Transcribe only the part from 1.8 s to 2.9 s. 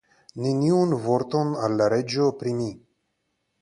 la reĝo pri mi.